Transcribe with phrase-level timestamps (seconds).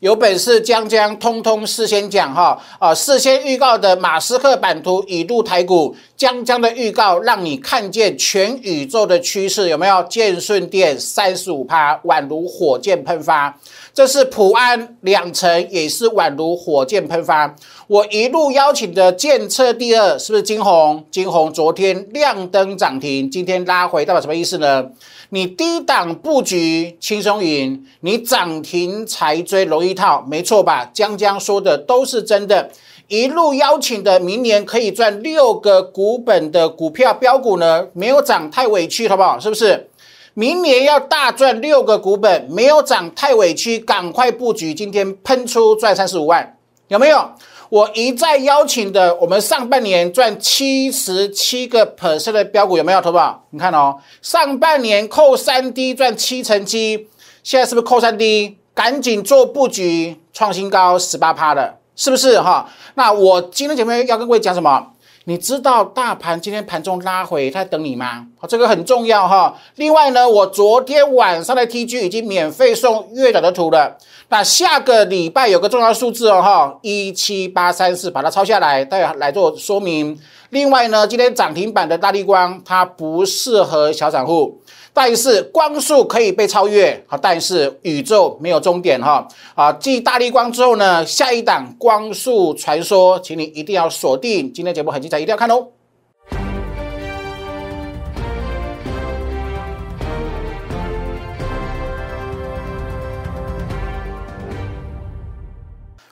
[0.00, 10.02] 有本事将将通通事先讲哈啊，事先预告的马斯克版图已入台股，将将的预告让你看见全宇宙的趋势，有没有？
[10.04, 13.58] 建顺电三十五趴，宛如火箭喷发。
[13.92, 17.54] 这是普安两成，也是宛如火箭喷发。
[17.88, 21.04] 我一路邀请的建测第二，是不是金红？
[21.08, 24.86] 金红昨天亮灯涨停，今天拉回，代表什么意思呢？
[25.28, 30.90] 你低档布局轻松赢，你涨停才追容易套，没错吧？
[30.92, 32.70] 江江说的都是真的。
[33.06, 39.38] 一路邀请的明年可以赚六个股本的股票标股呢，没有涨太委屈，好不好？
[39.38, 39.88] 是不是？
[40.34, 44.74] 明年要大赚六个股本，没有涨太委屈，赶快布局。
[44.74, 46.56] 今天喷出赚三十五万，
[46.88, 47.30] 有没有？
[47.68, 53.00] 我一再邀请的，我们上半年赚七十七个 percent 的标股有没有？
[53.00, 53.44] 投保？
[53.50, 57.08] 你看哦，上半年扣三 D 赚七成七，
[57.42, 58.58] 现在是不是扣三 D？
[58.74, 62.68] 赶紧做布局，创新高十八趴的，是不是哈？
[62.94, 64.92] 那我今天节目要跟各位讲什么？
[65.28, 68.28] 你知道大盘今天盘中拉回，它在等你吗？
[68.48, 69.56] 这个很重要哈。
[69.74, 73.98] 另外呢，我昨天晚上的 TG 已经免费送月角的图了。
[74.28, 80.16] 那下个礼拜有个重要数字哦哈，一七八三四，把它抄下来，大家来做说明。
[80.50, 84.62] 另外呢，今天涨停板的大力光，它不适合小散户。
[84.98, 95.66] 但是光速可以被超越，好，但是宇宙没有终点哈，啊，继大力光之后呢，下一档光速传说，请你一定要锁定今天节目很精彩，一定要看哦。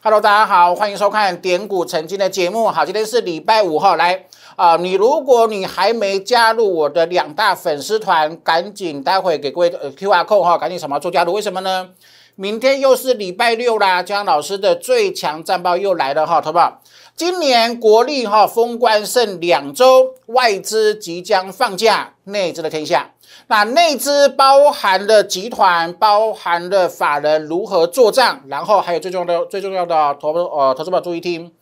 [0.03, 4.27] Hello，大家好，欢迎收看点股成金的节目，好，今天是礼拜五号，来。
[4.57, 11.33] 啊，你如果你还没加入我的两大粉丝团，赶紧待会给各位呃 Q R code 哈，赶紧什么做加入？
[11.33, 11.91] 为什么呢？
[12.37, 16.81] 明天又是礼拜六啦，江老师的最强战报又来了哈，好不好？
[17.17, 23.13] 今年国历哈封关剩两周，外资即将放假，内资的天下。
[23.47, 31.53] 那内资包含了集团，包含了法人如何做账，然后还有最重要的、最重要的投呃投资者注意听。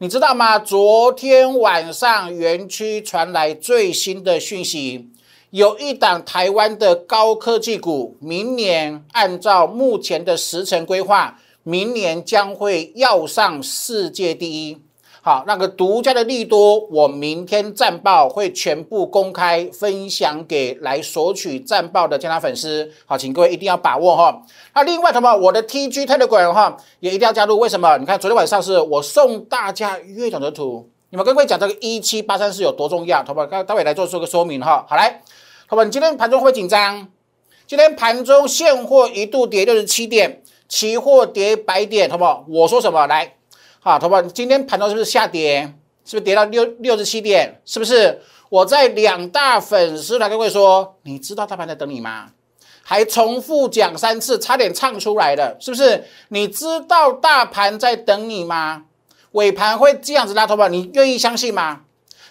[0.00, 0.60] 你知道吗？
[0.60, 5.08] 昨天晚上园区传来最新的讯息，
[5.50, 14.78] 有一档台湾的高科技股，明年按照目前的时程规划，明年将会要上世界第一。
[15.28, 22.90] 好，那个独家的利多，我明天战报会全部公开分享给来索取战报的加拿粉丝。
[23.04, 24.42] 好，请各位一定要把握哈。
[24.74, 27.58] 那另外什么，我的 TG Telegram 哈也一定要加入。
[27.58, 27.98] 为什么？
[27.98, 33.46] 你看昨天晚上是我送大家月涨的图，你们跟各位讲这个一七八三是有多重要，好不好？
[33.46, 34.86] 刚待会来做出个说明哈。
[34.88, 35.20] 好来，
[35.66, 37.06] 好吧，你今天盘中会紧张？
[37.66, 42.46] 今天盘中现货一度跌六十七点，期货跌百点，好不好？
[42.48, 43.34] 我说什么来？
[43.80, 45.62] 好，同学们，今天盘中是不是下跌？
[46.04, 47.60] 是不是跌到六六十七点？
[47.64, 48.20] 是不是？
[48.48, 52.30] 我在两大粉丝团跟各位说，你知道大盘在等你吗？
[52.82, 56.04] 还重复讲三次，差点唱出来了，是不是？
[56.28, 58.84] 你知道大盘在等你吗？
[59.32, 61.82] 尾盘会这样子拉，头发，你愿意相信吗？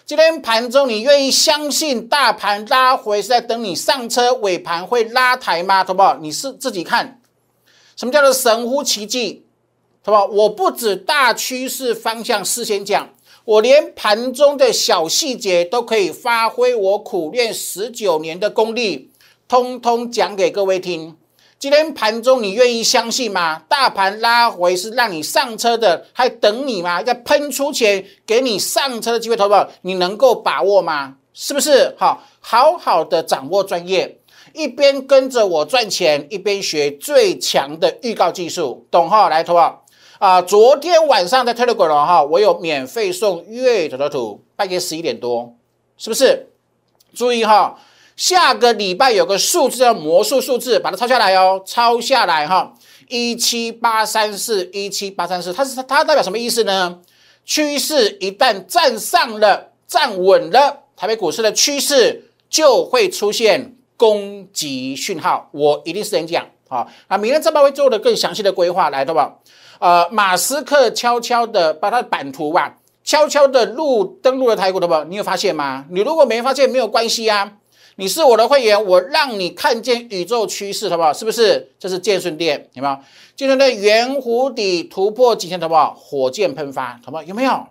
[0.04, 5.82] 今天盘中你愿意相信大盘拉回是在等你上车，尾盘会拉抬吗？
[5.82, 7.20] 同学你是自己看，
[7.96, 9.46] 什么叫做神乎其技？
[10.04, 10.24] 是吧？
[10.24, 13.10] 我不止大趋势方向事先讲，
[13.44, 19.10] 我连盘中的小细节都可以发挥我苦练十九年的功力，
[19.46, 21.16] 通通讲给各位听。
[21.58, 23.64] 今天盘中你愿意相信吗？
[23.68, 27.02] 大盘拉回是让你上车的，还等你吗？
[27.02, 31.16] 在喷出前给你上车的机会，投保你能够把握吗？
[31.34, 31.94] 是不是？
[31.98, 34.20] 好，好好的掌握专业，
[34.54, 39.28] 一边跟着我赚钱，一边学最强的预告技术，懂哈？
[39.28, 39.84] 来，投保。
[40.18, 45.54] 啊，昨天晚上在 Telegram 哈，我有免费送月的图，半夜十一点多，
[45.96, 46.48] 是不是？
[47.14, 47.78] 注意哈，
[48.16, 52.74] 下个礼拜有个数字叫魔术数字，把它抄下来哦，抄下来哈，
[53.06, 56.98] 一七八三四一七八三四，它是它代表什么意思呢？
[57.44, 65.48] 趋势一旦站上了、站稳了，台北股市的趋势就会出现攻击讯号。
[65.52, 69.36] 我一定是人讲好，啊，明天这边会做的更详细的规划，来，对吧？
[69.78, 75.04] 呃，马斯克悄悄的把他的版图啊，悄悄的录登录了台股的不？
[75.04, 75.84] 你有发现吗？
[75.90, 77.52] 你如果没发现，没有关系啊。
[77.96, 81.12] 你是我的会员，我让你看见宇宙趋势，好不好？
[81.12, 81.72] 是不是？
[81.80, 82.96] 这是建顺店，有没有？
[83.34, 85.94] 建顺店圆弧底突破几千，好不好？
[85.94, 87.22] 火箭喷发，好不好？
[87.24, 87.66] 有没有？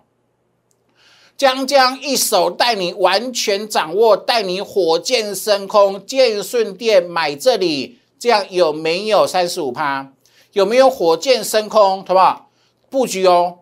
[1.38, 6.04] 将将一手带你完全掌握，带你火箭升空。
[6.04, 10.08] 建顺店买这里，这样有没有三十五趴？
[10.52, 12.50] 有没有火箭升空，好不好？
[12.90, 13.58] 布局哦，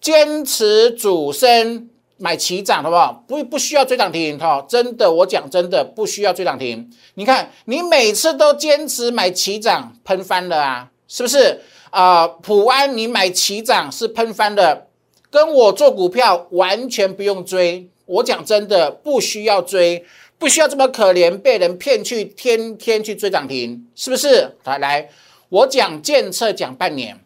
[0.00, 3.24] 坚持主升买起涨，好不好？
[3.26, 6.90] 不不需要追涨停，哈，真的，我讲真的不需要追涨停。
[7.14, 11.60] 你看，你每次都坚持买起涨，喷翻了啊，是不是？
[11.90, 14.88] 啊，普安你买起涨是喷翻的，
[15.30, 17.88] 跟我做股票完全不用追。
[18.06, 20.04] 我讲真的，不需要追，
[20.38, 24.56] 不需要这么可怜，被人骗去，天天去追涨停，是不是？
[24.64, 25.08] 来来，
[25.54, 27.20] 我讲建测讲半年，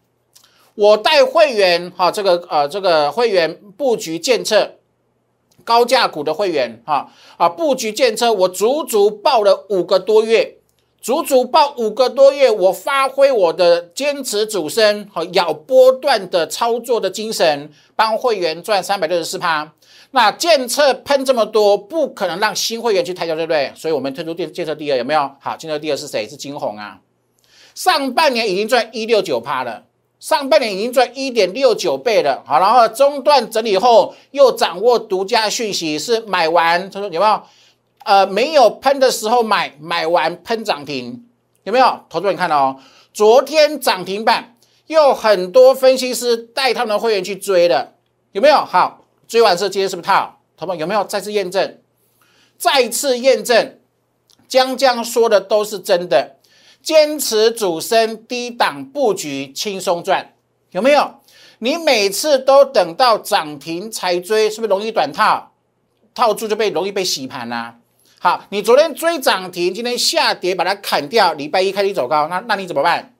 [0.74, 4.74] 我带会员哈，这个呃这个会员布局建测
[5.64, 10.56] 高价股的会员哈啊布局建测，我足足报了五个多月。
[11.00, 19.72] 足足报五个多月，我发挥我的坚持主升和咬波段的操作的精神，帮会员赚三百六十四趴。
[20.10, 23.72] 那建测喷这么多，不可能让新会员去抬轿，对不对？
[23.76, 25.30] 所以我们推出建建设第二，有没有？
[25.40, 26.28] 好，建设第二是谁？
[26.28, 26.98] 是金红啊。
[27.78, 29.84] 上半年已经赚一六九趴了，
[30.18, 32.42] 上半年已经赚一点六九倍了。
[32.44, 37.42] 好，然后中段整理后又掌握独家讯息，是买完，他说有没有？
[38.02, 41.24] 呃，没有喷的时候买，买完喷涨停，
[41.62, 42.00] 有没有？
[42.10, 42.74] 投资人看哦，
[43.12, 44.56] 昨天涨停板，
[44.88, 47.94] 又很多分析师带他们的会员去追的，
[48.32, 48.56] 有没有？
[48.56, 50.40] 好，追完之后今天是不是套？
[50.56, 51.78] 他们有没有再次验证？
[52.56, 53.78] 再次验证，
[54.48, 56.37] 江江说的都是真的，
[56.88, 60.32] 坚持主升低档布局，轻松赚，
[60.70, 61.16] 有没有？
[61.58, 65.52] 你每次都等到涨停才追，是不是容易短套？
[66.14, 67.76] 套住就被容易被洗盘啦。
[68.18, 73.14] 好，你昨天追涨停，今天下跌把它砍掉，礼拜一开始走高，那那你怎么办？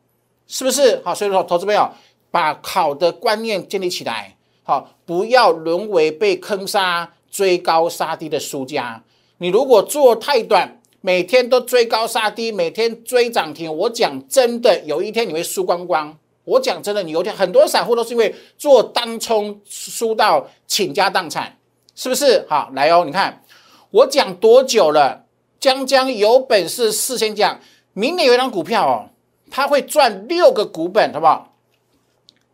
[0.46, 1.02] 是不是？
[1.04, 1.90] 好，所以说投资朋友
[2.30, 9.02] 把好的观念建立起来，好，不要沦为被坑杀、追高杀低的输家。
[9.36, 16.18] 你如果做太短，每天都追高杀低，每天追涨停，我讲真的，有一天你会输光光。
[16.44, 21.58] 我讲真的，你有天很多散户都是因为做当冲输到倾家荡产，
[21.94, 22.44] 是不是？
[22.48, 23.42] 好，来哦，你看。
[23.90, 25.24] 我讲多久了？
[25.60, 27.60] 江江有本事事先讲，
[27.92, 29.10] 明年有一张股票哦，
[29.50, 31.54] 它会赚六个股本，好不好？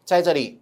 [0.05, 0.61] 在这里，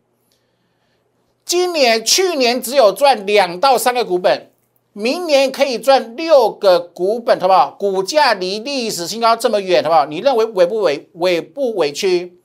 [1.45, 4.52] 今年、去年只有赚两到三个股本，
[4.93, 7.77] 明年可以赚六个股本，好不好？
[7.79, 10.07] 股价离历史新高这么远，好不好？
[10.07, 12.39] 你认为委不委委不委屈？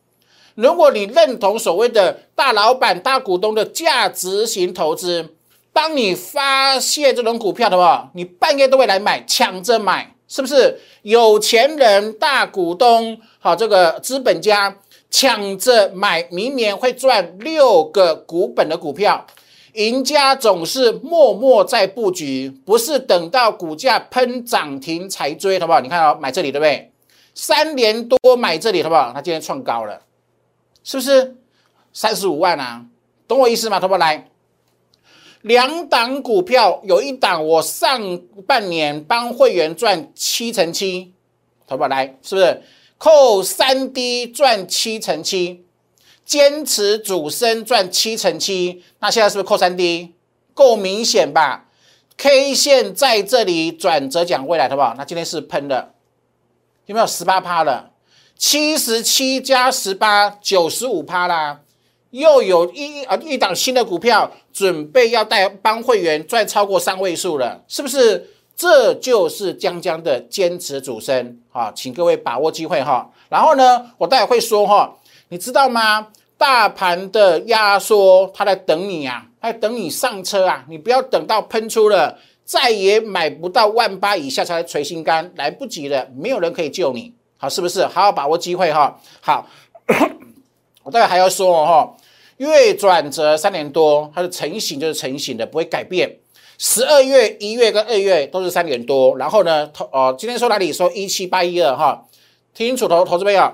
[0.55, 5.33] 如果你认同所谓的大老板、大股东的价值型投资。
[5.73, 10.79] 当你发现这种股票的话，你半夜都会来买，抢着买，是不是？
[11.03, 14.75] 有钱人、大股东，好，这个资本家
[15.11, 19.27] 抢着买，明年会赚六个股本的股票，
[19.73, 25.79] 赢家总是默默在布局，不是等到股价喷涨停才追，好不好？
[25.79, 26.91] 你看哦，买这里对不对？
[27.33, 29.11] 三年多买这里，好不好？
[29.13, 30.01] 他今天创高了，
[30.83, 31.35] 是不是？
[31.93, 32.85] 三十五万啊，
[33.27, 33.79] 懂我意思吗？
[33.79, 33.97] 好不好？
[33.97, 34.29] 来。
[35.43, 41.13] 两档股票有一档，我上半年帮会员赚七成七，
[41.67, 42.63] 好不好来是不是？
[42.97, 45.63] 扣三 D 赚七成七，
[46.27, 50.13] 坚持主升赚七成七，那现在是不是扣三 D？
[50.53, 51.67] 够明显吧
[52.17, 54.93] ？K 线在这里转折讲未来，好不好？
[54.97, 55.93] 那今天是喷的，
[56.87, 57.91] 有没有十八趴了？
[58.35, 61.61] 七十七加十八，九十五趴啦。
[62.09, 68.31] 又有一啊一档新的股票准备要带帮会员赚超过三位数了，是不是？
[68.55, 73.11] 这就是江江的坚持主升啊，请各位把握机会哈。
[73.29, 74.97] 然后呢，我待会会说哈，
[75.29, 76.07] 你知道吗？
[76.37, 87.85] 大盘的压缩，它在等你啊，在等你上车啊，你不要等到喷出了，再也买不到万八以下才垂心肝，来不及了，没有人可以救你，好，是不是？
[87.87, 88.99] 好好把握机会哈。
[89.21, 89.47] 好。
[90.83, 91.97] 我待会还要说哦哈，
[92.37, 96.17] 月转折三年多，它的成型就是成型的，不会改变。
[96.57, 100.71] 十二月、一月跟二月都是三年多，然后呢，投哦，今天说哪里？
[100.71, 102.05] 说一七八一二哈，
[102.53, 103.51] 听清楚投投资朋友，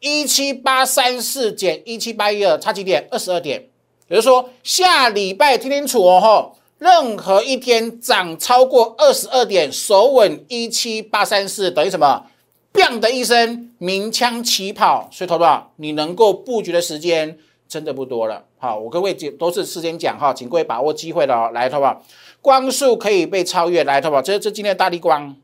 [0.00, 3.06] 一七八三四减一七八一二差几点？
[3.10, 3.68] 二十二点。
[4.08, 12.26] 也就是说，下礼拜听清楚哦哈，任何一天涨超过二十二点，手稳一七八三四等于什么？
[12.72, 18.44] 砰的一声，鸣枪起跑，所以投保你能够布局的时间真的不多了。
[18.58, 21.50] 好，我各位都是事先讲哈，请各位把握机会了。
[21.52, 22.04] 来，投保
[22.42, 25.34] 光速可以被超越，来，投保这这今天大力光，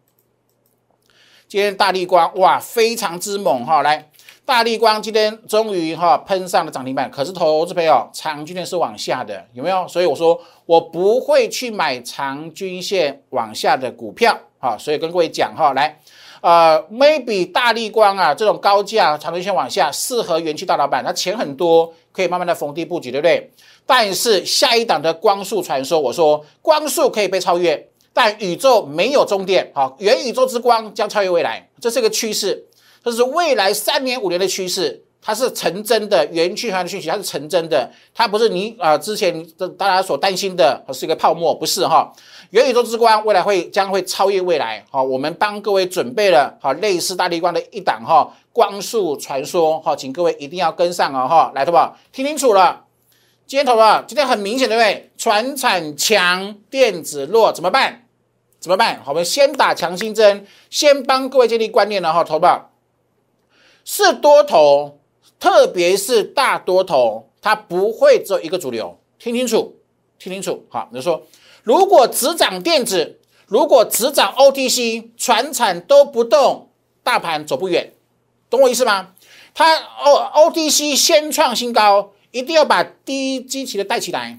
[1.48, 3.82] 今天大力光哇，非常之猛哈。
[3.82, 4.10] 来，
[4.44, 9.86] 大力光今天终于哈喷上了涨停板，可是投资朋友长均线是往下的，有没有？
[9.86, 14.36] 所以我说我不会去买长均线往下的股票。
[14.58, 15.98] 好，所以跟各位讲哈，来。
[16.40, 23.48] 呃，maybe 大力光啊这种高价长线往下适合园区大老板，他钱很多，可以慢慢的逢低布局，对不对？
[23.86, 32.66] 但是下一档的光速传说，我说光速可以被超越，但宇宙没有终点，好，元宇宙之光将超越未来，这是个趋势，
[33.02, 35.04] 这是未来三年五年的趋势。
[35.24, 39.46] 它是成真的，元区传的讯息，它是成真的，它不是你啊之前
[39.78, 42.12] 大家所担心的，是一个泡沫，不是哈。
[42.50, 51.78] 元宇宙之光未来会将会超越未来，好，我们帮各位准备了好类似大力光的一档哈光速传说，哈，请各位一定要跟上哦哈，来，好不？
[52.10, 52.84] 听清楚了，
[53.46, 55.12] 今天投了，今天很明显对不对？
[55.16, 58.06] 船产强，电子弱，怎么办？
[58.58, 59.00] 怎么办？
[59.06, 62.71] 我们先打强心针，先帮各位建立观念了哈，投吧，
[63.84, 64.98] 是多头。
[65.40, 69.74] 特别是大多头，它不会只有一个主流，听清楚，
[70.16, 70.64] 听清楚。
[70.68, 71.20] 好，你说，
[71.64, 76.68] 如果只涨电子，如果只涨 OTC，船产都不动，
[77.02, 77.92] 大盘走不远，
[78.48, 79.14] 懂我意思吗？
[79.52, 79.74] 它
[80.04, 84.38] O OTC 先创新高，一定要把第一机器的带起来，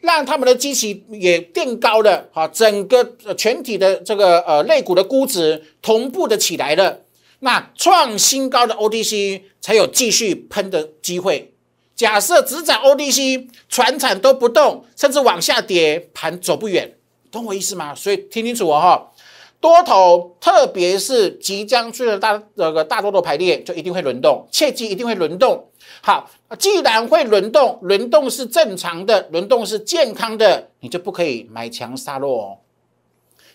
[0.00, 3.04] 让他们的机器也垫高了，好，整个
[3.36, 7.02] 全体的这个呃类股的估值同步的起来了。
[7.40, 11.54] 那创新高的 OTC 才有继续喷的机会。
[11.94, 16.94] 假设只涨 OTC，船产都不动，甚至往下跌，盘走不远，
[17.30, 17.94] 懂我意思吗？
[17.94, 19.10] 所以听清楚哦哈，
[19.60, 25.66] 多头特别是即将出现的大这个大多头排列，就一定会轮动，切记一定会轮动。
[26.00, 32.58] 好，既然会轮动，轮动是正常的，轮动是健康的，你就不可以买强杀弱哦，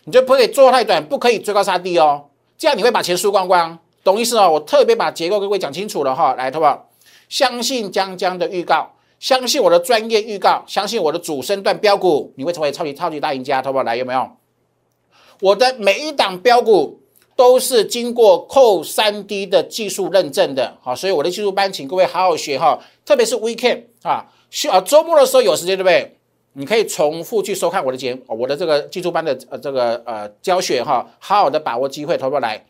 [0.04, 2.26] 你就不可以做太短，不可以追高杀低哦。
[2.58, 4.50] 这样你会把钱输光光，懂意思哦？
[4.50, 6.88] 我特别把结构跟各位讲清楚了哈，来，好不好？
[7.28, 13.84] 相信江江的预告，相信我的专业预告，相信我的主升段标股，你会成为超级超级大赢家，好不好？
[13.84, 14.30] 来，有没有？
[15.40, 17.00] 我的每一档标股
[17.34, 26.15] 都是经过扣三 D 的技术认证的，好，所以我的技术班，请各位好好学哈，特别是 weekend 啊，需啊周末的时候有时间，对不对？
[26.58, 32.64] 你可以重复去收看我的节目，我的这个技术班的呃这个呃教学哈，好好的把握机会，投不来。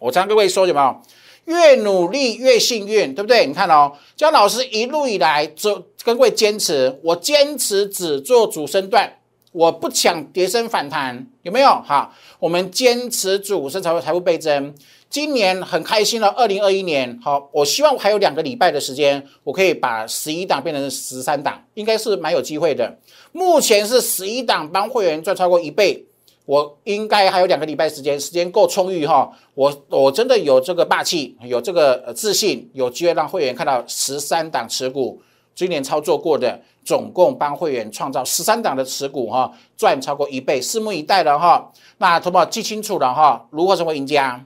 [0.00, 1.00] 我常跟各位说什么？
[1.44, 3.46] 越努力越幸运，对不对？
[3.46, 5.74] 你看哦，姜老师一路以来就
[6.04, 9.18] 跟各位坚持，我坚持只做主升段，
[9.52, 11.68] 我不抢跌升反弹，有没有？
[11.68, 14.74] 哈，我们坚持主升才会财富倍增。
[15.10, 22.98] 今年很开心了，二零二一年好，我希望还有两个礼拜的时间，我可以把十一档变成十三档，应该是蛮有机会的。
[23.32, 26.04] 目前是十一档帮会员赚超过一倍，
[26.44, 29.32] 我应该还有两个礼拜时间，时间够充裕哈。
[29.54, 35.22] 我我真的有这个霸气，有这个自信，有机会让会员看到十三档持股，
[35.54, 41.72] 今年操作过的，总共帮会员创造十三档的持股哈，赚超过一倍，拭目以待了哈。
[41.96, 44.44] 那同胞记清楚了哈，如何成为赢家？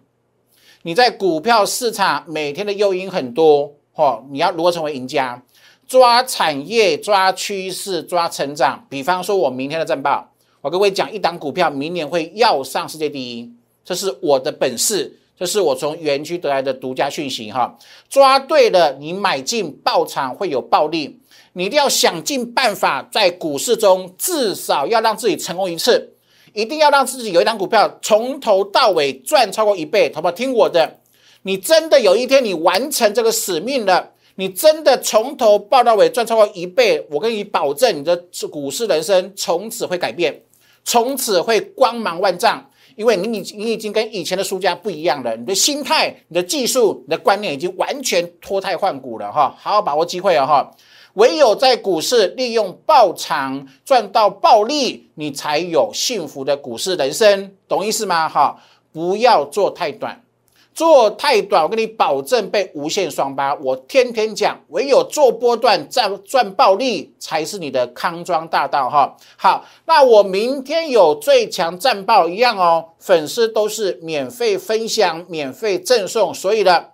[0.84, 4.20] 你在股票市场每天的诱因很多，嚯！
[4.30, 5.40] 你要如何成为赢家？
[5.86, 8.84] 抓产业、抓趋势、抓成长。
[8.90, 10.28] 比方说，我明天的战报，
[10.60, 13.52] 我跟各位讲一档股票明年会要上世界第一，
[13.84, 17.78] 这是我的本事，这是我从园区得来的独家讯息哈。
[18.08, 21.20] 抓对了，你买进爆场会有暴利，
[21.52, 26.11] 你一定要想尽办法在股市中至少要让自己成功一次。
[26.54, 30.32] 一定要让自己有一张股票从头到尾赚超过一倍，好不好？
[30.32, 30.98] 听我的，
[31.42, 38.16] 你真的有一天你完成这个使命了，你真的从头报到尾赚超过一倍，我跟你保证，你的
[38.50, 40.42] 股市人生从此会改变，
[40.84, 50.70] 从此会光芒万丈，因为你已你已经跟以前的输家不一样了，你的心态、你的技术、你的观念已经完全脱胎换骨了哈，好好把握机会啊哈。
[51.14, 58.28] 唯有在股市利用爆仓赚到暴利，你才有幸福的股市人生，懂意思吗？
[58.28, 58.56] 哈，
[58.92, 60.24] 不要做太短，
[60.74, 63.54] 做太短，我跟你保证被无限双八。
[63.56, 68.88] 我天天讲，唯有做波段赚赚暴利，才是你的康庄大道。
[68.88, 76.86] 哈，好，那我明天有最强战报一样哦，粉丝都是免费分享、免费赠送，所以呢，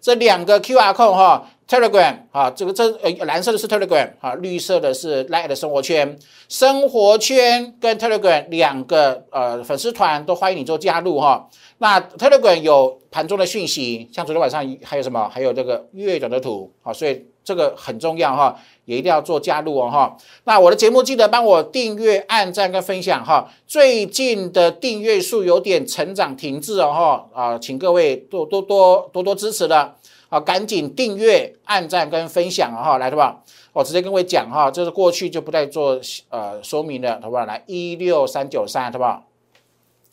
[0.00, 1.50] 这两个 Q R code 哈。
[1.70, 6.18] Telegram 啊，这个这呃蓝色的是 Telegram 啊，绿色的是 Line 的生活圈。
[6.48, 11.48] 生活圈跟 Telegram 两个呃粉丝团都欢迎你做加入哈。
[11.78, 15.28] 那 Telegram 有盘中的讯息，像昨天晚上还有什么？
[15.28, 20.16] 还有这个月转的图啊，所以这个很重要哈，也一定要做加入哦哈。
[20.42, 23.48] 那我的节目记得帮我订阅、按赞跟分享哈。
[23.68, 29.94] 最近的订阅数有点成长停滞哦哈啊，请各位多多多多多支持了。
[30.32, 32.84] 好，赶紧订阅、按赞跟分享啊！
[32.84, 33.78] 哈，来，好不？
[33.80, 37.44] 我直接跟各位讲哈，这是过去就不再做呃说明了，好不好？
[37.44, 39.24] 来，一六三九三，好不好？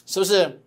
[0.07, 0.59] 是不是？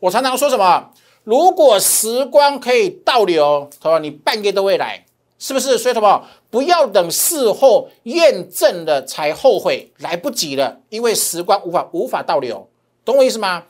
[0.00, 0.90] 我常常说什么？
[1.22, 5.04] 如果时光可以倒流，他说你半夜都会来，
[5.38, 5.76] 是不是？
[5.76, 6.24] 所以什么？
[6.48, 12.70] 不要等事后验证了才后悔，来不及了，因为时光无法无法倒流，
[13.04, 13.64] 懂我意思吗？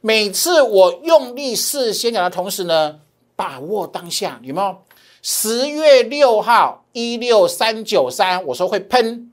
[0.00, 2.98] 每次我用力试先讲的同时呢，
[3.40, 4.76] 把握当下，有没有？
[5.22, 9.32] 十月六号一六三九三，我说会喷，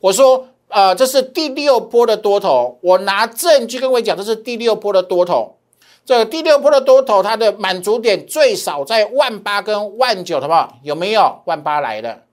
[0.00, 5.58] 我说呃这是第六波的多头，我拿证据跟各位讲，这是第六波的多头。
[6.04, 10.76] 这第六波的多头，它的满足点最少在万八跟万九，好不好？
[10.82, 12.24] 有没有万八来的？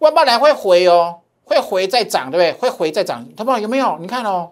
[0.00, 2.52] 万八来会回哦，会回再涨，对不对？
[2.60, 3.58] 会回再涨，好不好？
[3.60, 3.98] 有没有？
[4.00, 4.50] 你看哦，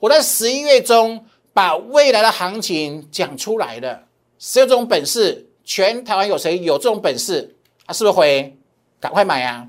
[0.00, 4.02] 我在十一月中把未来的行情讲出来了，
[4.38, 5.46] 谁有这种本事。
[5.64, 7.54] 全台湾有谁有这种本事？
[7.84, 8.56] 啊，是不是回？
[8.98, 9.68] 赶快买啊！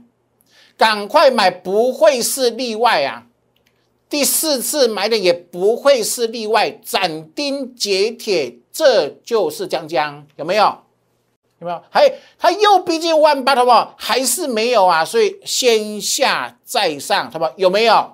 [0.77, 3.27] 赶快买，不会是例外啊！
[4.09, 10.63] 第四次买的也不会是例外，斩钉截铁，这就是江江，有没有？
[11.59, 11.83] 有没有？
[11.91, 13.93] 还他又逼近万八，好不好？
[13.97, 15.05] 还是没有啊？
[15.05, 17.53] 所以先下再上，好不好？
[17.57, 18.13] 有没有？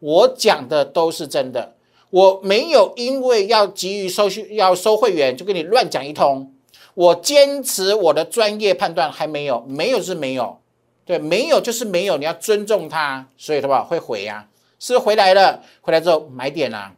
[0.00, 1.75] 我讲的都是真的，
[2.16, 6.50] 我没有因为要急于收续要收会员，就跟你乱讲一通。
[6.94, 10.58] 我坚持我的专业判断还没有，没有是没有，
[11.04, 16.94] 对，没有就是没有，你要尊重他，所以的话会回呀，是回来了，回来之后买点啦。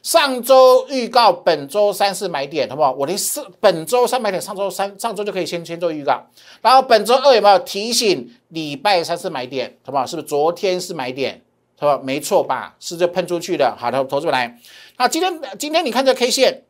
[0.00, 2.92] 上周预告本周三是买点，好不好？
[2.92, 6.24] 我的是本周三买点，上周三上周就可以先先做预告，
[6.60, 8.30] 然后本周二有没有提醒？
[8.50, 10.06] 礼拜三是买点，好不好？
[10.06, 11.42] 是不是昨天是买点？
[11.82, 12.00] 是吧？
[12.02, 12.74] 没错吧？
[12.78, 13.74] 是这喷出去的。
[13.76, 14.56] 好的，投资来，
[14.96, 16.62] 那今天今天你看这 K 线。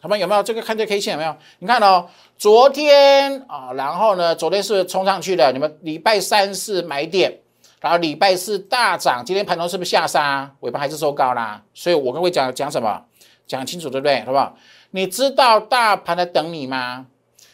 [0.00, 1.36] 他们有没有这个看这 K 线有没有？
[1.58, 2.06] 你看哦，
[2.36, 5.52] 昨天啊，然后呢，昨天是冲上去的。
[5.52, 7.36] 你们礼拜三是买点，
[7.80, 10.52] 然后礼拜四大涨，今天盘中是不是下杀？
[10.60, 11.62] 尾巴还是收高啦？
[11.74, 13.04] 所以我跟各位讲讲什么？
[13.46, 14.20] 讲清楚对不对？
[14.20, 14.56] 好不好？
[14.90, 17.06] 你知道大盘在等你吗？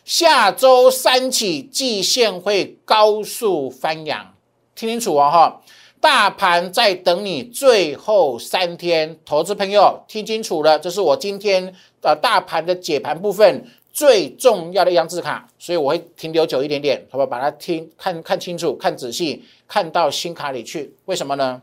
[0.04, 4.34] 下周三起季线会高速翻扬，
[4.74, 5.62] 听清楚哦哈！
[6.04, 11.74] 大盘在等你最后三天，投资朋友听清楚了，这是我今天。
[12.02, 17.26] 呃，大盘的解盘部分最重要的一张字卡，所以我会停留久一点点，好不好？
[17.26, 20.94] 把它听看看清楚，看仔细，看到心卡里去。
[21.06, 21.62] 为什么呢？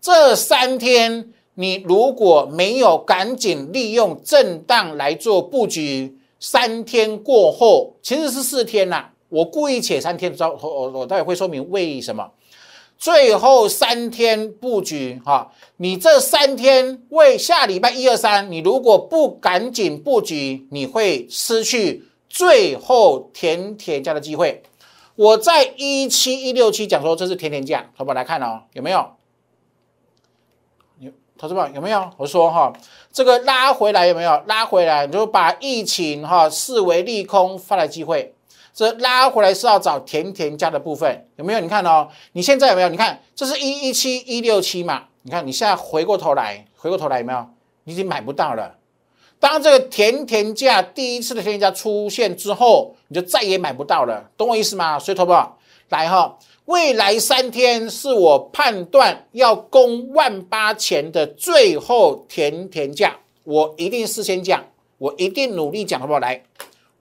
[0.00, 9.12] 这三天你如果没有赶紧利用震荡来做布局，三天过后其实是四天啦。
[9.28, 12.26] 我故意且三天，我我我待会会说明为什么。
[13.02, 24.62] 最后三天布局哈，你这三天为下礼拜一二三，你如果不赶紧布局，你会失去最后甜甜价的机会。
[25.16, 28.62] 我在一七一六七讲说这是甜甜价，好不好来看哦？
[28.74, 29.04] 有没有？
[31.00, 32.08] 有投资宝有没有？
[32.18, 32.72] 我说哈，
[33.12, 34.40] 这个拉回来有没有？
[34.46, 38.36] 拉回来，你就把疫情哈视为利空发来机会。
[38.74, 41.60] 这拉回来是要找甜甜价的部分，有没有？
[41.60, 42.88] 你看哦，你现在有没有？
[42.88, 45.04] 你看，这是一一七一六七嘛？
[45.22, 47.46] 你看你现在回过头来，回过头来有没有？
[47.84, 48.76] 你已经买不到了。
[49.38, 54.98] 当这个甜甜价第一次的甜甜价出现之后，你就再也买不到了，懂我意思吗？
[54.98, 55.58] 所以，投保
[55.90, 64.64] 来哈，未来三天是我判断要攻万八前的最后甜甜价，我一定事先讲，
[64.96, 66.18] 我一定努力讲，好不好？
[66.18, 66.42] 来。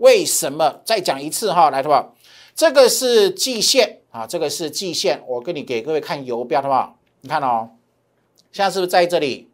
[0.01, 0.81] 为什么？
[0.83, 2.15] 再讲一次哈，来，好不好？
[2.55, 5.23] 这个是季线啊，这个是季线。
[5.27, 6.97] 我跟你给各位看游标，好不好？
[7.21, 7.69] 你看哦，
[8.51, 9.47] 现在是不是在这里？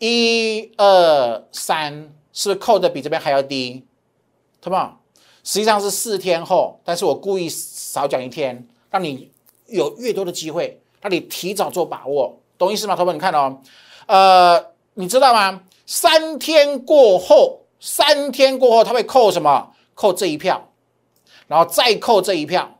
[0.00, 3.84] 一二三，是不是扣的比这边还要低？
[4.60, 5.00] 好不好？
[5.44, 9.30] 实际上是四天后，但是我故意少讲一天，让你
[9.66, 12.96] 有越多的机会，让你提早做把握，懂意思吗？
[12.96, 13.60] 同学们，你看哦，
[14.06, 15.62] 呃，你知道吗？
[15.86, 17.59] 三天过后。
[17.80, 19.72] 三天过后，他会扣什么？
[19.94, 20.72] 扣这一票，
[21.46, 22.78] 然后再扣这一票。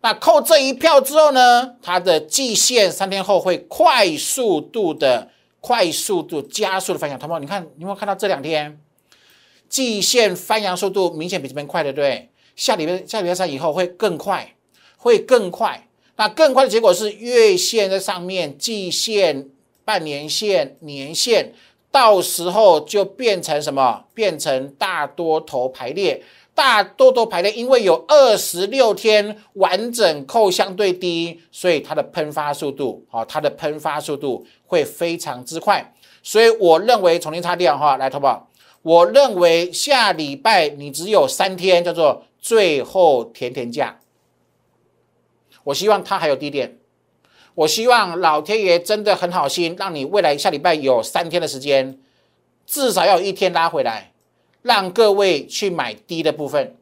[0.00, 1.76] 那扣这一票之后呢？
[1.80, 7.18] 它的季线三天后会快速度的、快速度加速的翻扬。
[7.18, 8.80] 同学们，你看，你有没有看到这两天
[9.68, 12.30] 季线翻扬速度明显比这边快，对不对？
[12.56, 14.56] 下礼拜下礼拜三以后会更快，
[14.96, 15.88] 会更快。
[16.16, 19.48] 那更快的结果是月线在上面，季线、
[19.84, 21.54] 半年线、年线。
[21.92, 24.04] 到时候就变成什么？
[24.14, 26.22] 变成大多头排列，
[26.54, 35.94] 大多头排列，因为有二十六天完整扣相对低，所以它的喷发速度，好，它的喷发速度会非常之快。
[36.22, 38.48] 所以我认为重新插电哈来投保，
[38.80, 43.98] 我认为下礼拜你只有三天，叫做最后甜甜价。
[45.64, 46.78] 我希望它还有低点。
[47.54, 51.98] 我希望老天爷真的很好心，让你未来下礼拜有三天的时间，
[52.66, 54.12] 至少要有一天拉回来，
[54.62, 56.76] 让各位去买低的部分。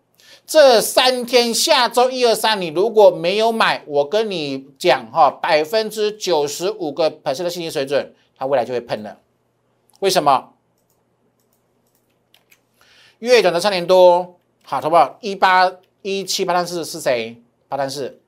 [0.46, 9.18] 这三天，下周一二三，你如果没有买，我跟你讲哈，百分之九十五个百分的信心水准，它未来就会喷了。
[10.00, 10.52] 为什么？
[13.20, 15.18] 月短的三年多，好，好不好？
[15.20, 17.36] 一八一七八三四是谁？
[17.68, 18.19] 八三四，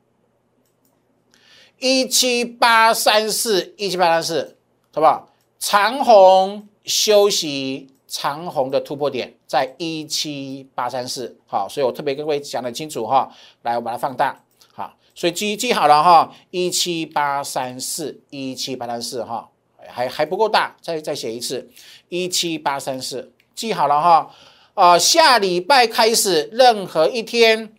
[1.83, 4.55] 一七八三四，一七八三四，
[4.93, 5.27] 好不好？
[5.59, 7.89] 长虹休息。
[8.07, 13.27] 长虹的突破点在一七八三四，好，所以我特别跟各位讲的清楚哈，
[13.63, 19.49] 来我把它放大，好，所以记记好了哈，一七八三四，一七八三四哈，
[19.87, 21.67] 还还不够大，再再写一次，
[22.09, 24.29] 一七八三四，记好了哈，
[24.75, 27.73] 啊，下礼拜开始任何一天，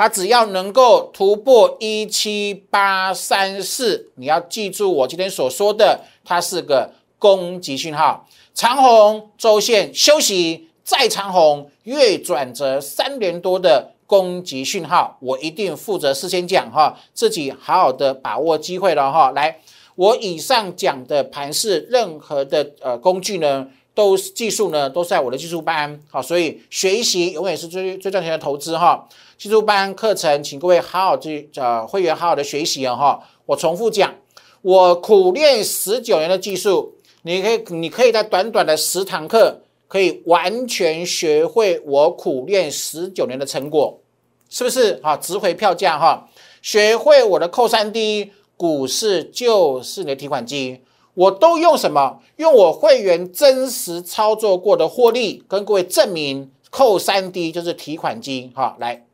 [0.00, 8.26] 它只要能够突破一七八三四，你要记住我今天所说的，它是个攻击讯号。
[8.54, 19.30] 长虹周线休息，再长虹月转折三连多的攻击讯号，我一定负责事先讲哈，自己好好的把握机会了哈。
[19.32, 19.58] 来，
[19.96, 23.68] 我以上讲的盘势，任何的呃工具呢，
[24.00, 29.06] 都技术呢都在我的技术班，好，所以学习永远是最最赚钱的投资哈。
[29.36, 33.20] 技术班课程，请各位好好去呃会员好好的学习啊哈。
[33.44, 34.14] 我重复讲，
[34.62, 36.94] 我苦练十九年的技术。
[37.22, 44.00] 你可以，你可以在短短的十堂课，可以完全学会我苦练十九年的成果，
[44.48, 44.98] 是不是？
[45.02, 46.26] 好，值回票价哈！
[46.62, 50.80] 学会我的扣三 D，股市就是你的提款机，
[51.20, 52.22] 我都用什么？
[52.36, 58.74] 用我会员真实操作过的获利，跟各位证明扣三 D 就是提款机哈！
[58.80, 59.04] 来，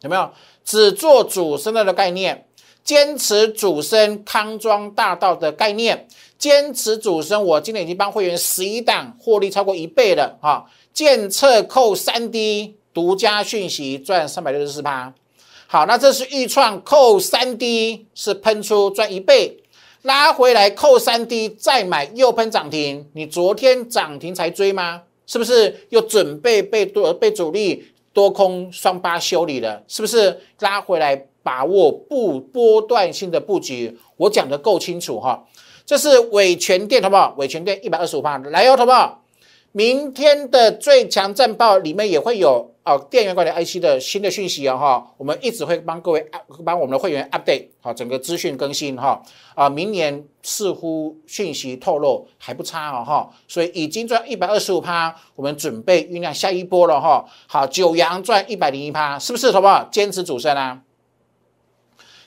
[0.00, 0.30] 有没有？
[0.64, 2.46] 只做主升的概念，
[2.82, 6.08] 坚持主升康庄大道的概念。
[6.38, 10.64] 坚持主升，我今天已经帮会员十一档获利超过一倍了哈！
[10.94, 15.12] 建测扣三 D 独家讯息赚三百六十四趴，
[15.66, 19.62] 好，那这是预创扣三 D 是喷出赚一倍，
[20.04, 25.02] 拉回来扣三 D 再买又喷涨停，你昨天涨停才追吗？
[25.26, 29.82] 是不是又准备被多被主力多空双八修理了？
[29.88, 33.96] 是不是拉回来把握不波段性的布局？
[34.18, 35.42] 我讲的够清楚哈。
[35.86, 37.34] 这是伟全电，好不好？
[37.38, 39.23] 伟全电一百二十五帕，来哦，好不好？
[39.76, 46.24] 明天的最强战报里面也会有哦，电源管理 IC 的新的讯息哦，哈，我们一直会帮各位
[46.64, 49.20] 帮我们的会员 update 好整个资讯更新哈
[49.56, 57.24] 啊，明年似乎讯息透露还不差哦，哈，所以已经赚一百二十五趴，我们准备酝酿下一波了哈。
[57.48, 59.88] 好，九阳赚一百零一趴，是不是好不好？
[59.90, 60.82] 坚持主升啊！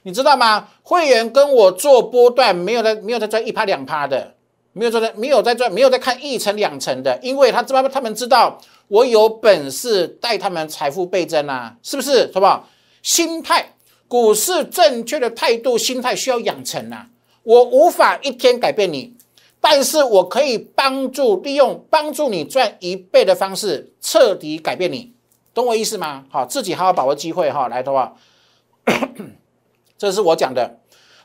[0.03, 0.67] 你知道吗？
[0.83, 4.35] 会员跟我做波段，没有在没有在赚一趴两趴的，
[4.77, 12.29] 没有在没有在赚，没有在看一层两层的，因为他知道他们知道我有本事带他们财富倍增啊，是不是？
[12.33, 12.69] 好不好？
[13.01, 13.73] 心态，
[14.07, 17.07] 股市正确的态度，心态需要养成啊。
[17.43, 19.15] 我无法一天改变你，
[19.61, 25.13] 但是我可以帮助利用帮助你赚一倍的方式，彻底改变你，
[25.53, 26.25] 懂我意思吗？
[26.29, 28.13] 好，自己好好把握机会哈，来的话。
[29.97, 30.79] 这是我讲的，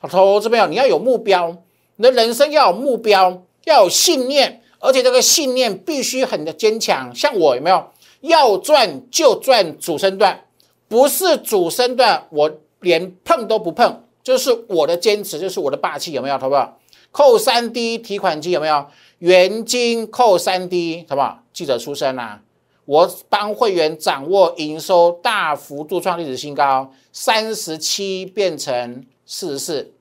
[0.08, 1.56] 投资朋友，你要有目标，
[1.96, 7.14] 你的人生要有目标，要有信念，而且这个信念必须很的坚强。
[7.14, 7.84] 像我有没有？
[8.22, 10.44] 要赚就赚主升段，
[10.86, 12.50] 不是主升段，我
[12.80, 16.38] 连碰都不碰，就是我的坚持，就是我的霸气，有没有？
[16.38, 16.78] 好不好？
[17.10, 18.86] 扣三 D 提款机有没有？
[19.18, 21.42] 元金扣三 D，好不好？
[21.52, 22.40] 记者出身啊。
[22.84, 29.92] 我帮会员掌握营收大幅度创历史新高，三十七变成四十四，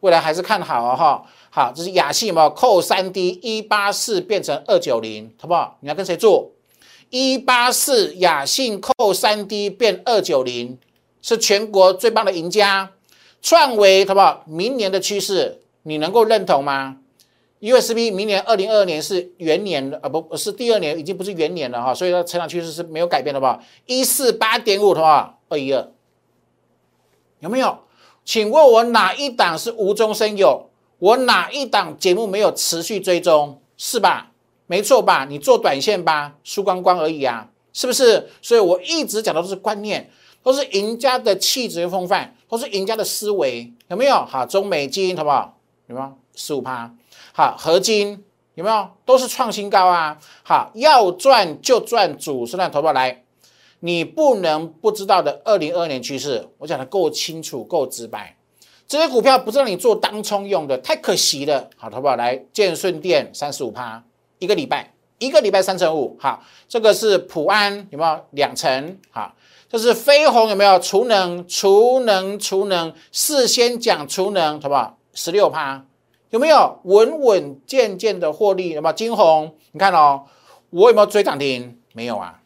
[0.00, 1.24] 未来还是看好啊哈。
[1.50, 5.78] 好，这是雅信嘛，扣三 D 一八四变成二九零，好不好？
[5.80, 6.52] 你要跟谁做？
[7.10, 10.78] 一八四雅信扣三 D 变二九零，
[11.22, 12.92] 是全国最棒的赢家，
[13.40, 14.44] 创维好不好？
[14.46, 16.98] 明年的趋势你能够认同吗
[17.60, 23.58] ？USB 明年二零二二年是元年啊，不是第二年，已经不是元年了哈，所以它成长趋势是没有改变的吧？
[23.86, 25.90] 一四八点五的话，二一二
[27.40, 27.78] 有没有？
[28.28, 30.68] 请问我哪一档是无中生有？
[30.98, 33.58] 我哪一档节目没有持续追踪？
[33.78, 34.32] 是吧？
[34.66, 35.24] 没错吧？
[35.26, 38.28] 你做短线吧，输光光而已啊，是不是？
[38.42, 40.10] 所以我一直讲的都是观念，
[40.42, 44.16] 都是赢家的气质跟风范，都是赢家的思维，有没有？
[44.26, 45.56] 好，中美金好不好？
[45.86, 46.12] 有没有？
[46.36, 46.94] 十五趴。
[47.32, 48.22] 好，合金
[48.56, 48.90] 有没有？
[49.06, 50.18] 都是创新高啊！
[50.42, 53.24] 好，要赚就赚主升段投保来，
[53.80, 55.40] 你不能不知道的。
[55.44, 58.36] 二零二二年趋势，我讲的够清楚、够直白。
[58.86, 61.68] 这些股票不是让你做当冲用的，太可惜了。
[61.76, 64.02] 好，好不好来，建顺电三十五趴，
[64.38, 68.96] 一个礼拜，一个礼拜三成五，好，这个是普安有没有两成？
[69.10, 69.34] 好，
[69.68, 71.46] 这是飞鸿有没有储能？
[71.46, 74.96] 储能储能，事先讲储能，好不好？
[75.12, 75.84] 十六趴，
[76.30, 78.70] 有没有稳稳健健的获利？
[78.70, 79.54] 有没有金鸿？
[79.72, 80.24] 你看哦，
[80.70, 81.78] 我有没有追涨停？
[81.92, 82.37] 没有啊。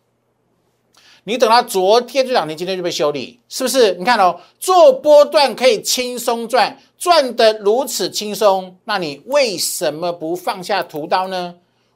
[1.24, 3.94] 你等到昨天这两天，今天就被修理，是不是？
[3.94, 11.54] 你看哦，做波段可以轻松赚，赚得如此轻松，那你为什么不放下屠刀呢？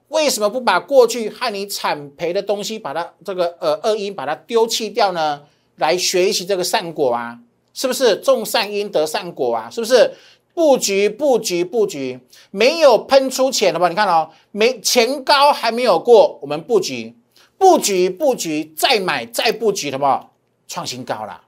[0.08, 5.42] 为什么不把过去害你惨赔的东西，把它这个呃恶因把它丢弃掉呢？
[5.74, 7.36] 来学习这个善果啊，
[7.74, 8.14] 是不是？
[8.16, 10.12] 种善因得善果啊，是不是？
[10.54, 12.18] 布局布局布局，
[12.52, 13.88] 没有喷出钱的吧？
[13.88, 17.14] 你看哦，没前高还没有过，我们布局。
[17.58, 20.26] 布局布局，再买再布局，好不？
[20.68, 21.42] 创新高了，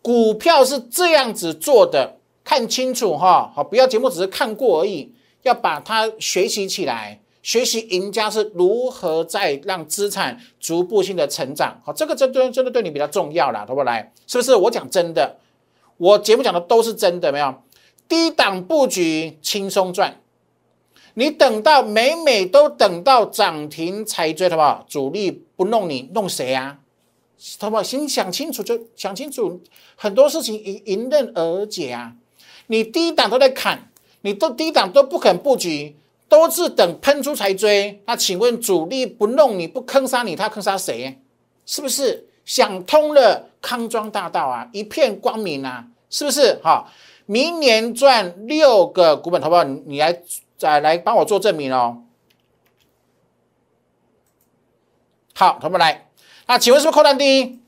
[0.00, 5.12] 股票是这样子做的，看清楚哈，好，不要节目只是看过而已，
[5.42, 13.84] 要把它学习起来，学习赢家是如何在让资产逐步性的成长，好，这个真真真的对你比较重要了，好不好？
[13.84, 14.54] 来，是不是？
[14.54, 15.36] 我讲真的，
[15.98, 17.54] 我节目讲的都是真的，没有
[18.08, 20.18] 低档布局轻松赚。
[21.14, 24.86] 你等到每每都等到涨停才追，好不好？
[24.88, 26.78] 主力不弄你，弄谁啊？
[27.58, 27.82] 好不好？
[27.82, 29.60] 先想清楚，就想清楚，
[29.96, 32.12] 很多事情迎迎刃而解啊！
[32.68, 35.96] 你低档都在砍，你都低档都不肯布局，
[36.28, 38.00] 都是等喷出才追。
[38.06, 41.18] 那请问主力不弄你不坑杀你，他坑杀谁？
[41.66, 43.48] 是不是想通了？
[43.60, 46.58] 康庄大道啊，一片光明啊，是不是？
[46.62, 46.90] 好，
[47.26, 49.64] 明年赚六个股本，好不好？
[49.64, 50.22] 你来。
[50.60, 52.02] 再来帮我做证明哦。
[55.34, 56.10] 好，同学们来，
[56.46, 57.60] 那请问是不是扣三 D？？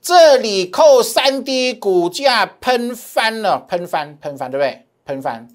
[0.00, 4.86] 这里扣三 D，股价喷翻了，喷翻，喷翻，对不对？
[5.04, 5.46] 喷翻，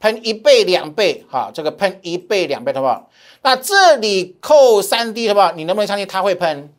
[0.00, 3.10] 喷一倍、两倍，好，这个喷一倍、两倍，好不好？
[3.42, 5.52] 那这里扣三 D，好不好？
[5.52, 6.72] 你能不能相信它会喷？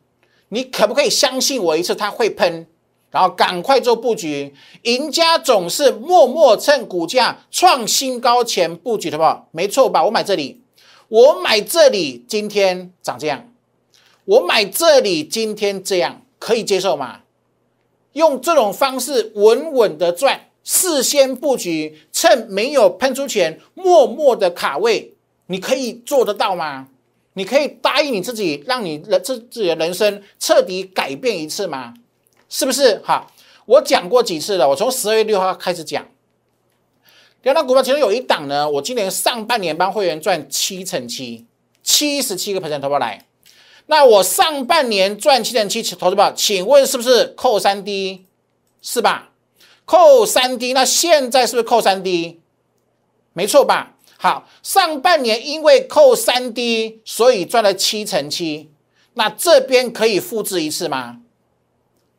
[0.48, 2.66] 你可不可以相信我一次，它会喷？
[3.10, 9.56] 然后赶快做布局，赢家总是默默趁股价创新高前布局，好不？
[9.56, 10.04] 没错吧？
[10.04, 10.60] 我买这里，
[11.08, 13.50] 我买这里，今天涨这样，
[14.24, 17.20] 我买这里，今天这样，可以接受吗？
[18.12, 25.14] 用这种方式稳稳的赚，事先布局，趁没有喷出钱，默默的卡位，
[25.46, 26.88] 你可以做得到吗？
[27.34, 31.94] 你可以答应你自己，让你的自自己的人生彻底改变一次吗？
[32.48, 33.30] 是不是好？
[33.66, 34.68] 我讲过几次了？
[34.68, 36.06] 我从十二月六号开始讲，
[37.42, 41.46] 两档股票其中有一档呢，我今年上半年帮会员赚七成七，
[41.82, 43.26] 七十七个 percent 投保来。
[43.86, 48.26] 那我上半年赚七成七投资宝，请问是不是扣三 D？
[48.80, 49.30] 是吧？
[49.84, 52.40] 扣三 D，那现在是不是扣三 D？
[53.32, 53.96] 没错吧？
[54.16, 58.70] 好，上半年因为扣三 D，所以赚了七成七。
[59.14, 61.20] 那这边可以复制一次吗？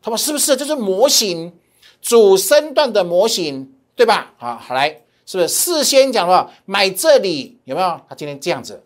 [0.01, 1.53] 他们是不是就是模型
[2.01, 4.33] 主升段的模型，对吧？
[4.38, 8.01] 好，好来，是不是事先讲了，买这里有没有？
[8.07, 8.83] 他今天这样子，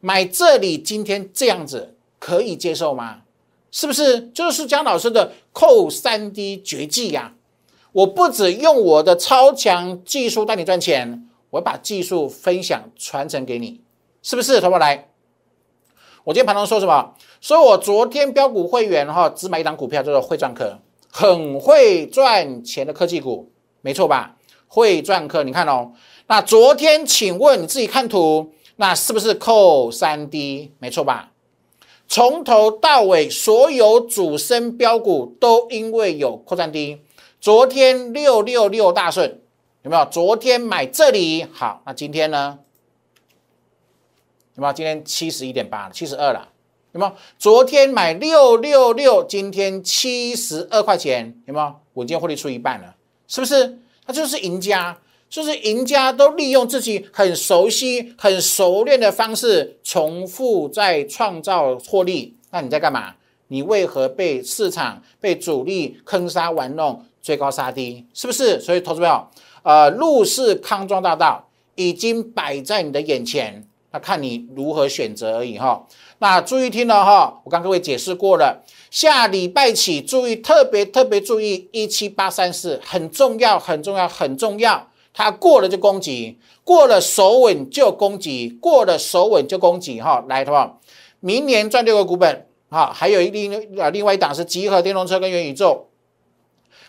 [0.00, 3.22] 买这里今天这样子可以接受吗？
[3.70, 7.32] 是不是就是江老师的扣三 D 绝技呀？
[7.92, 13.80] 我不止用我的超强技术带你赚钱，我把技术分享传承给你，
[14.22, 14.60] 是不是？
[14.60, 15.08] 同学来。
[16.24, 17.14] 我今天盘中说什么？
[17.44, 20.78] 所以我昨天标股会员哈，只买一档股票，叫做会赚科，
[21.12, 23.52] 很会赚钱的科技股，
[23.82, 24.34] 没错吧？
[24.66, 25.92] 会赚科，你看哦。
[26.26, 30.72] 那昨天，请问你自己看图，那是不是扣三 D？
[30.78, 31.32] 没错吧？
[32.08, 37.02] 从头到尾，所有主升标股都因为有扩散低。
[37.42, 39.42] 昨天六六六大顺
[39.82, 40.06] 有没有？
[40.06, 42.60] 昨天买这里好，那今天呢？
[44.54, 44.72] 有没有？
[44.72, 46.48] 今天七十一点八七十二了。
[46.94, 47.12] 有没有？
[47.38, 51.74] 昨天买六六六，今天七十二块钱，有没有？
[51.94, 52.94] 稳健获利出一半了，
[53.26, 53.78] 是不是？
[54.06, 54.96] 他就是赢家，
[55.28, 62.36] 就是赢家都利用自己很熟悉、很熟练的方式，重复在创造获利。
[62.50, 63.14] 那你在干嘛？
[63.48, 68.06] 你为何被市场、被主力坑杀玩弄、追高杀低？
[68.14, 68.60] 是不是？
[68.60, 69.26] 所以，投资朋友，
[69.64, 73.66] 呃，入市康庄大道，已经摆在你的眼前。
[73.94, 75.86] 那看你如何选择而已哈。
[76.18, 78.60] 那注意听了哈，我刚各位解释过了。
[78.90, 84.88] 下礼拜起注意，特别特别注意一七八三四，很重要，很重要，很重要。
[85.12, 90.24] 它过了就攻击，过了手稳就攻击，过了手稳就攻击哈。
[90.28, 90.80] 来，的话，
[91.20, 95.86] 明年赚六个股本哈，还有一另啊，另外一档是集合电动车跟元宇宙。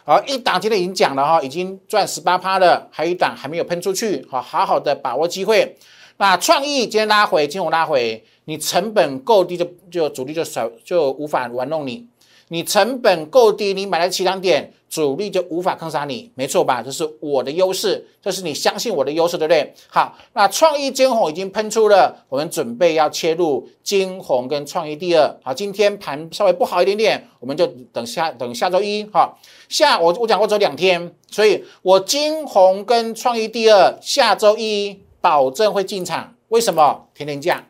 [0.05, 5.77] 好，一档今天已经讲了哈，已经赚十八趴了，还有一档还没有喷出去，好好好的把握机会。
[6.17, 12.07] 那创意今天拉回，金融拉回，你成本够低就就主力就少就无法玩弄你。
[12.49, 16.79] 你成本够低，你买来起涨点，主力就无法坑杀你，没错吧？
[16.79, 19.73] 这是我的优势，这是你相信我的优势，对不对？
[19.87, 25.35] 好，那创意金红已经喷出了，我们准备要切入金红跟创意第二。
[25.43, 29.03] 好，今天盘稍微不好一点点，我们就等下等下周一。
[29.11, 36.35] 好，下我我讲过走两天，所以我金红跟创意第二下周一保证会进场。
[36.49, 37.07] 为什么？
[37.15, 37.65] 天天价，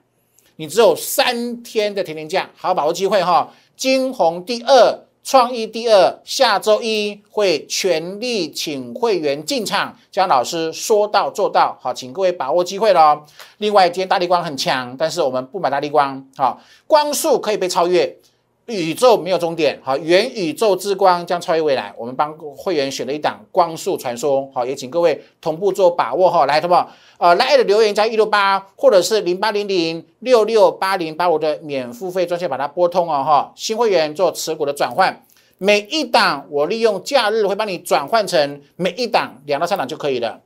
[0.57, 3.49] 你只有三天的天天价，好把握机会哈。
[3.77, 9.97] 金红第二，创意第二，下周一会全力请会员进场。
[10.11, 13.23] 江老师说到做到，好，请各位把握机会喽。
[13.59, 18.17] 另外，今天大力光很强，但是我们不买大力光，好，光速可以被超越。
[18.67, 21.93] 宇宙没有终点，好，元宇宙之光将超越未来。
[21.95, 26.47] 我们帮会员选了一档光速传说，好，也请各位同步做把握哈。
[26.47, 26.89] 来，好不好？
[27.19, 33.53] 呃，来的留言加一六八，或者是零八零零六六八零，八我的免付费专线把它拨通哦哈。
[33.55, 35.23] 新会员做持股的转换，
[35.59, 40.41] 每一档我利用假日会帮你转换成每一档两到三档就可以了。